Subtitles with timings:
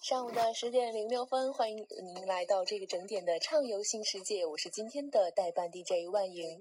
[0.00, 6.58] 上午的十点零六分，欢迎您来到这个整点的畅游新世界，我是今天的代班 DJ 万莹。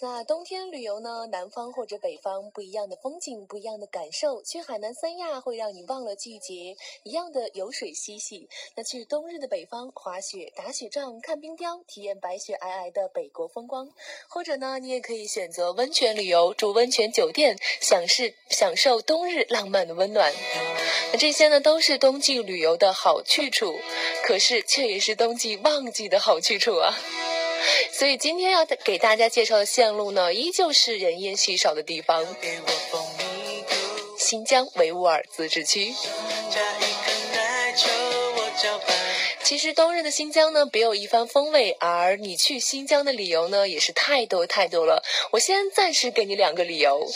[0.00, 1.26] 那冬天旅游呢？
[1.32, 4.40] 南方或者北方不一样的风景，不一样的感受。
[4.44, 8.48] 去海南三亚会让你忘了季节，一样的游水嬉戏。
[8.76, 13.90] 那去冬日的北方滑雪、打雪仗、看冰雕，体验白雪皑皑的北国风光。
[14.28, 20.32] 或者呢，你也可以选择温泉旅游，住温泉酒店，享受享受冬日浪漫的温暖。
[21.12, 23.74] 那这些呢，都是冬季旅游的好去处，
[24.22, 26.96] 可是却也是冬季旺季的好去处啊。
[27.92, 32.24] 所以今天要给大家介绍的线路呢，依旧是人烟稀少的地方——
[34.18, 35.94] 新疆维吾尔自治区。
[39.48, 45.02] 其实冬日的新疆呢，别有一番风味，而你去新疆的理由呢，也是太多太多了。
[45.30, 47.10] 我先暂时给你两个理由。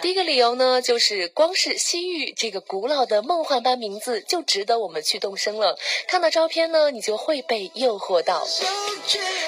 [0.00, 5.78] 第一个理由呢，就是光是西域这个古老的梦幻般名字，就值得我们去动身了。
[6.08, 8.44] 看到照片呢，你就会被诱惑到。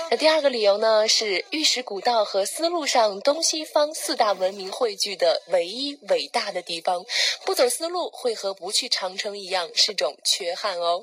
[0.09, 7.05] 那第二个理由呢，是玉石古道和丝路上东西方四大文明汇聚的唯一伟大的地方。
[7.45, 11.03] 不走丝路，会和不去长城一样，是种缺憾哦。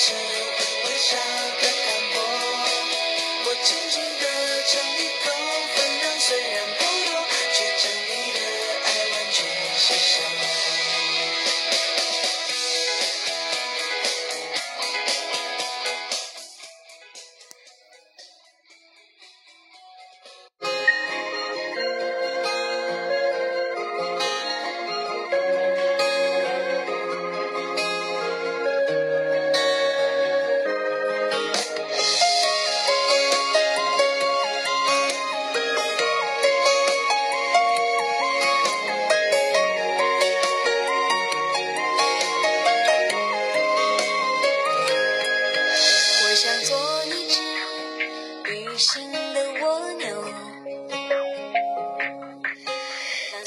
[0.00, 2.16] 只有微笑的看我
[3.46, 4.27] 我轻轻的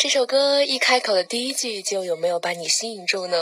[0.02, 3.38] 这首歌一开口的第一句就有没有把你吸引住呢？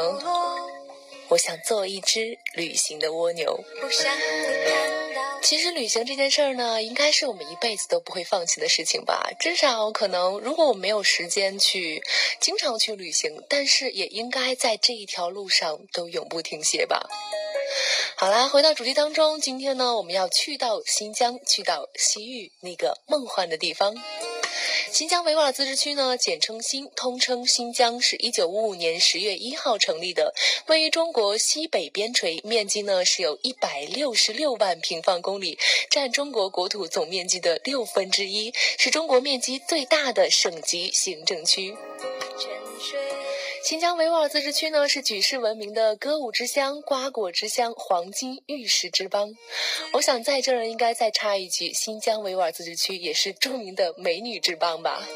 [1.29, 3.63] 我想做一只旅行的蜗牛。
[5.41, 9.31] 其实旅行这件事儿呢，应该是我们一辈子都不会放弃的事情吧。
[9.39, 12.03] 至少可能，如果我没有时间去
[12.41, 17.09] 经常去旅行，但是也应该在这一条路上都永不停歇吧。
[18.17, 23.95] 好啦，回到主题当中，今天呢，我们要去到新疆，去到西域那个梦幻的地方。
[24.91, 30.33] 新疆维吾尔自治区呢，简称新，通称新疆，是一九五五年十月一号成立的，
[30.67, 35.57] 位于中国西北边陲，面积呢是有一百六十六万平方公里，
[35.89, 41.75] 占中国国土总面积的六分之一，是中国面积最大的省级行政区。
[43.61, 49.35] 新疆维吾尔自治区呢，是举世闻名的歌舞之乡、瓜果之乡、黄金玉石之邦。
[49.93, 55.07] 我想在这儿应该再插一句，新疆维吾尔自治区也是著名的美女之邦吧？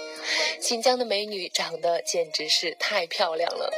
[0.59, 3.71] 新疆的美女长得简直是太漂亮了。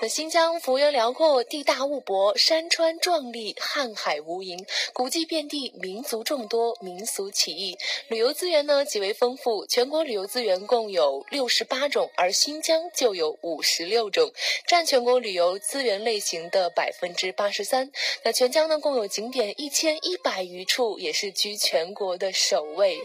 [0.00, 7.76] 那新疆幅员辽阔，地大物博，山川壮丽，瀚海无垠，古迹遍地，民族众多，民俗奇异，
[8.06, 9.66] 旅游资源呢极为丰富。
[9.66, 14.30] 全国旅游资源共有六十八种，而新疆就有五十六种，
[14.68, 17.90] 占全国旅游资源类型的百分之八十三。
[18.22, 23.00] 那全疆呢共有景点一千一百余处，也是居全国的首位。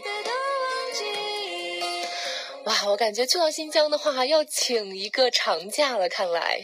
[2.64, 6.08] 哇，我感觉去到新疆的话，要请一个长假了。
[6.08, 6.62] 看来，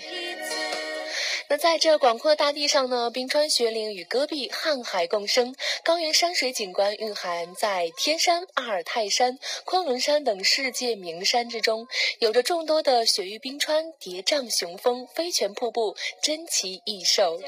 [1.49, 5.55] 那在这广阔的大地上呢，冰川雪岭与戈壁瀚海共生，
[5.85, 11.87] 高原山水景观蕴含在天山、阿尔泰山、昆仑山等世界名山之中，
[12.19, 17.39] 有着众多的雪域冰川、叠嶂雄峰、飞泉瀑布，珍奇异兽。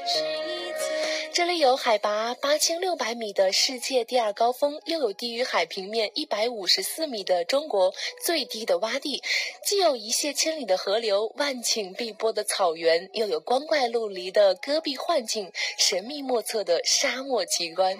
[1.33, 7.91] 这里有海拔八千六百米的世界第二高峰，又有低于海平面一百五十四米的中国
[8.23, 9.23] 最低的洼地，
[9.65, 17.97] 既有一泻千里的河流、万顷碧波的草原，又有光怪陆离的戈壁幻境、神秘莫测的沙漠奇观。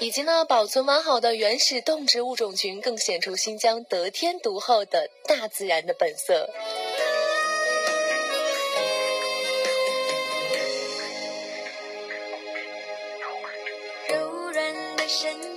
[0.00, 6.50] 以及呢保存完好的原始动植物种群，更显出新疆得天独厚的大自然的本色。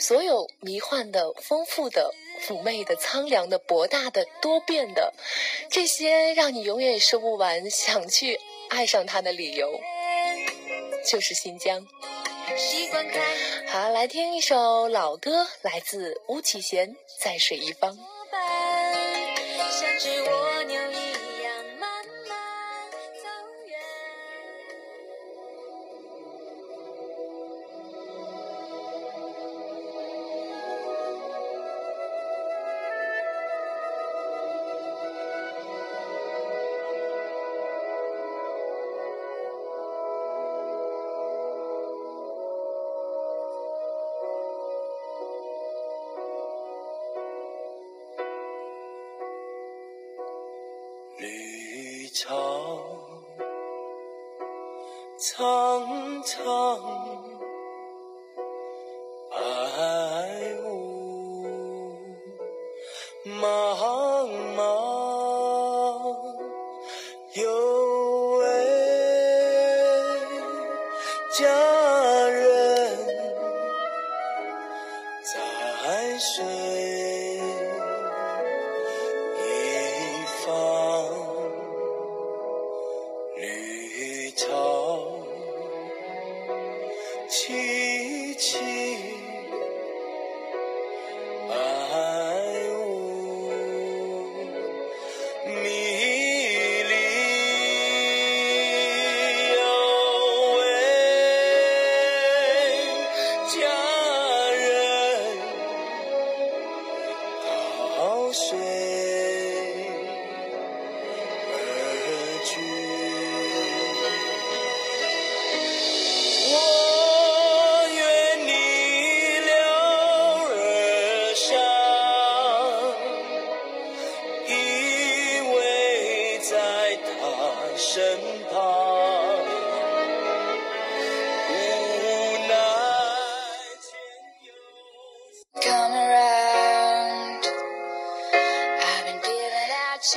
[0.00, 2.12] 所有迷幻的、丰富的、
[2.48, 5.12] 妩媚的、苍凉的、博大的、多变的，
[5.70, 9.78] 这些让你永远说不完想去爱上它的理由，
[11.06, 11.86] 就是新疆。
[13.68, 16.88] 好，来听一首老歌，来自巫启贤，
[17.20, 17.92] 《在水一方》。
[52.12, 52.26] 草
[55.16, 56.80] 苍苍，
[59.30, 59.36] 白
[60.64, 61.44] 雾
[63.24, 64.60] 茫茫，
[67.34, 67.44] 有
[68.38, 68.44] 位
[71.38, 71.46] 佳
[72.28, 73.06] 人
[75.22, 76.89] 在水。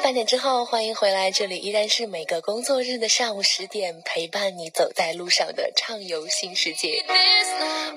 [0.04, 7.06] 半点之后，欢迎回来，这里依然是每个工作日的上午十点，陪伴你走在路上的畅游新世界。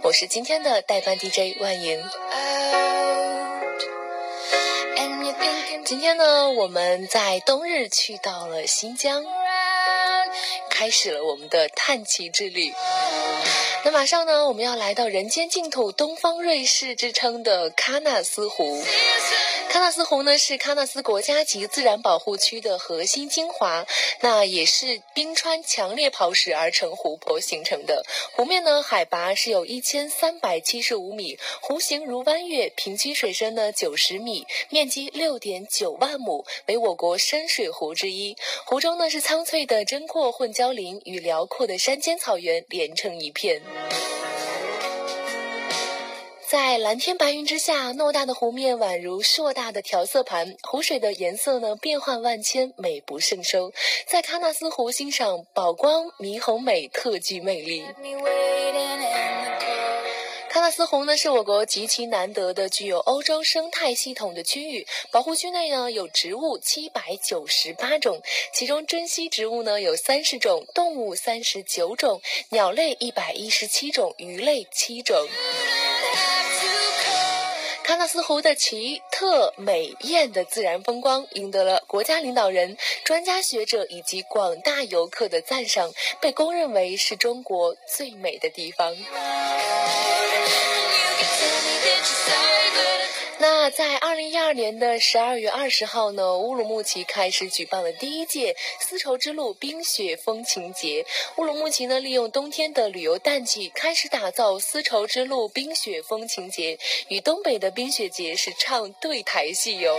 [0.04, 2.00] 我是今天的代班 DJ 万莹。
[5.84, 9.24] 今天呢，我们在冬日去到了新疆，
[10.70, 12.72] 开始了我们的探奇之旅。
[13.86, 18.82] 那马上呢，我们要来到人间净土、东方瑞士之称的喀纳斯湖。
[19.70, 23.86] 喀纳斯湖呢是喀纳斯国家级自然保护区的核心精华，
[24.22, 28.04] 那也是冰川强烈刨蚀而成湖泊形成的。
[28.32, 38.36] 湖面呢海拔是有一千三百七十五米，湖形如弯月，平均水深呢九十米，面积六点九万亩，为我国深水湖之一。
[38.64, 43.62] 湖中呢是苍翠的针阔混交林与辽阔的山间草原连成一片。
[46.48, 53.72] 在蓝天白云之下，偌大的湖面宛如硕大的调色盘，湖水的颜色呢变幻万千，美不胜收。
[54.06, 57.84] 在喀纳斯湖欣赏宝光霓虹美，特具魅力。
[60.66, 68.20] 喀纳斯湖呢是我国极其难得的具有欧洲生态系统的区域，保护区内呢有植物七百九十八种，
[68.52, 75.16] 其中珍稀植物呢有三十种，动物三十九种，鸟类一百一十七种，鱼类七种。
[77.86, 88.92] 喀纳斯湖的奇特美艳的自然风光，赢得了国家领导人、专家学者以及广大游客的赞赏，被公认为是中国最美的地方。
[93.76, 101.04] 在二零一二年的十二月二十号呢，乌鲁木齐开始举办了第一届丝绸之路冰雪风情节。
[101.36, 106.78] 乌鲁木齐呢，利用冬天的旅游淡季，开始打造丝绸之路冰雪风情节，
[107.08, 109.94] 与东北的冰雪节是唱对台戏哟。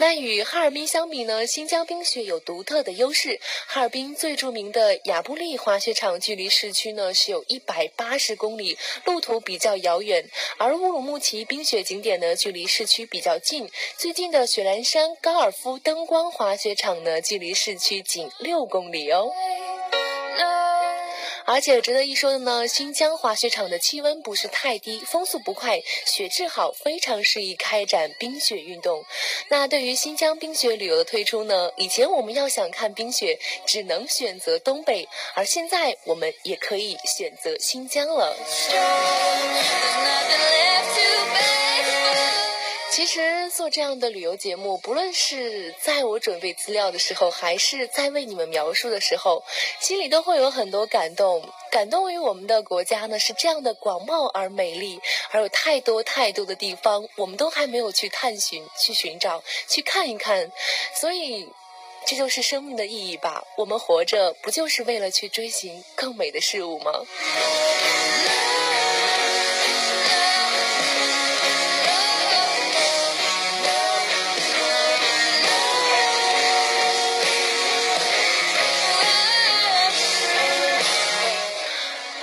[0.00, 3.38] 那与哈尔滨相比呢，新疆冰雪有独特的优势。
[3.66, 10.30] 哈尔滨最著名的亚布力滑雪场距离市区呢是有一百八十公里，路途比较遥远。
[10.56, 19.30] 而乌鲁木齐冰雪景点呢距离市区比较近，最近的雪兰山高尔夫灯光滑雪场呢距离市区仅六公里哦。
[21.52, 29.04] 而且值得一说的呢，新疆滑雪场的气温不是太低，风速不快，雪质好，非常适宜开展冰雪运动。
[29.48, 38.36] 那对于新疆冰雪旅游的推出呢，以前我们要想看冰雪，只能选择东北，而现在我们也可以选择新疆了。
[42.90, 49.44] 其实做这样的旅游节目，不论是在我准备资料的时候，还是在为你们描述的时候，
[49.78, 51.48] 心里都会有很多感动。
[51.70, 60.50] 感动于我们的国家呢是这样的广袤而美丽，而有太多太多的地方，我们都还没有去探寻、去寻找、去看一看。
[60.94, 61.48] 所以，
[62.06, 63.44] 这就是生命的意义吧。
[63.56, 67.06] 我们活着，不就是为了去追寻更美的事物吗？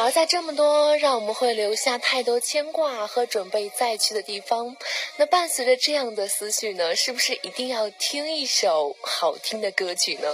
[0.08, 4.78] 而在这么多让我们会留下太多牵挂和准备再去的地方，
[5.18, 10.34] 那伴随着这样的思绪呢，是不是一定要听一首好听的歌曲呢？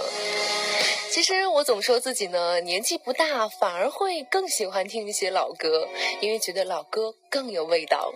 [1.10, 5.88] 其实我总说自己呢年纪不大，反而会更喜欢听一些老歌，
[6.20, 8.14] 因为觉得老歌更有味道。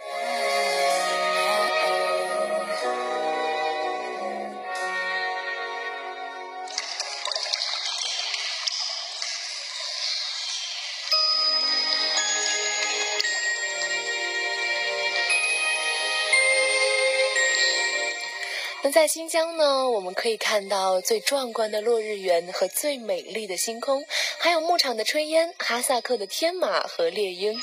[18.93, 24.05] 在新疆呢，我们可以看到最壮观的落日圆和最美丽的星空，
[24.39, 27.61] 还有牧场的炊烟、哈萨克的天马和猎鹰。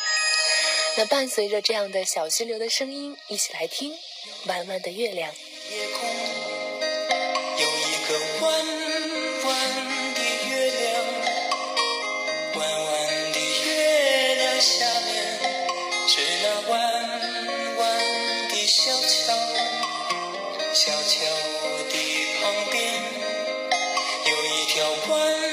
[0.97, 3.91] 那伴随着这样的小溪流的声音，一起来听
[4.47, 5.31] 《弯弯的月亮》。
[5.71, 6.09] 夜空
[7.57, 8.65] 有一个弯
[9.45, 9.94] 弯
[24.75, 25.44] 小乖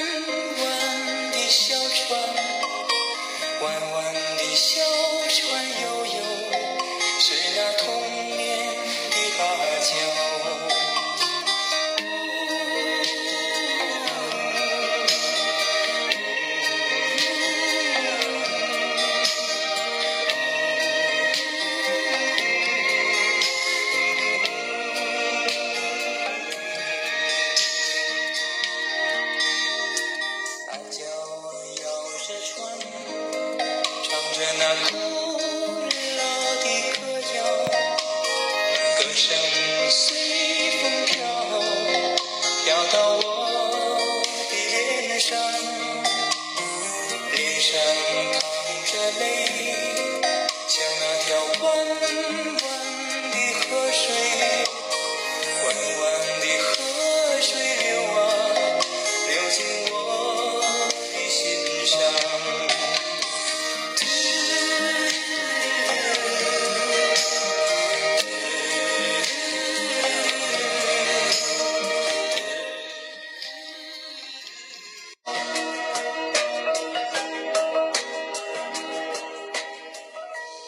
[50.67, 52.62] 像那条弯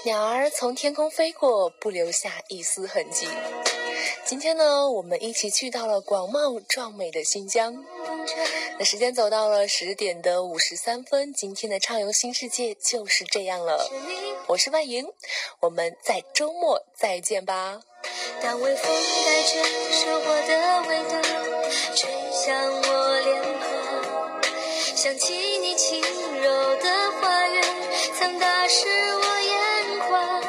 [0.06, 3.28] 鸟儿从天空飞过，不留下一丝痕迹。
[4.24, 7.84] 今天呢，我们一起去到了广袤壮美的新疆。
[8.78, 13.90] 那时间走到了十点的五十三分，今天的畅游新世界就是这样了。
[14.46, 15.08] 我是万莹，
[15.60, 17.82] 我们在周末再见吧。
[18.44, 18.86] 当微风
[19.26, 21.20] 带着收获的味道
[21.96, 22.95] 吹向我，
[24.96, 26.02] 想起你轻
[26.42, 27.62] 柔的话语，
[28.18, 30.42] 曾打湿我眼眶。